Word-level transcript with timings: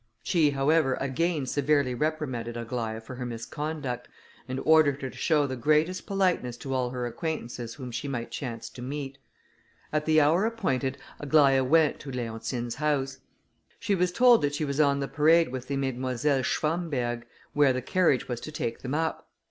She, 0.23 0.49
however, 0.49 0.95
again 0.99 1.45
severely 1.45 1.93
reprimanded 1.93 2.55
Aglaïa 2.55 3.03
for 3.03 3.17
her 3.17 3.25
misconduct, 3.27 4.07
and 4.47 4.59
ordered 4.65 4.99
her 5.03 5.11
to 5.11 5.15
show 5.15 5.45
the 5.45 5.55
greatest 5.55 6.07
politeness 6.07 6.57
to 6.57 6.73
all 6.73 6.89
her 6.89 7.05
acquaintances 7.05 7.75
whom 7.75 7.91
she 7.91 8.07
might 8.07 8.31
chance 8.31 8.67
to 8.71 8.81
meet. 8.81 9.19
At 9.93 10.07
the 10.07 10.19
hour 10.19 10.43
appointed, 10.47 10.97
Aglaïa 11.21 11.63
went 11.67 11.99
to 11.99 12.09
Leontine's 12.09 12.73
house. 12.81 13.19
She 13.79 13.93
was 13.93 14.11
told 14.11 14.41
that 14.41 14.55
she 14.55 14.65
was 14.65 14.79
on 14.79 15.01
the 15.01 15.07
parade 15.07 15.49
with 15.51 15.67
the 15.67 15.77
Mesdemoiselles 15.77 16.47
Schwamberg, 16.47 17.27
where 17.53 17.71
the 17.71 17.83
carriage 17.83 18.27
was 18.27 18.41
to 18.41 18.51
take 18.51 18.79
them 18.79 18.95
up. 18.95 19.29